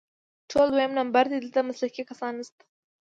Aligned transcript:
ټول 0.49 0.67
دویم 0.73 0.91
نمبر 0.99 1.23
دي، 1.31 1.37
دلته 1.39 1.59
مسلکي 1.69 2.03
کسان 2.09 2.33
نشته 2.39 2.63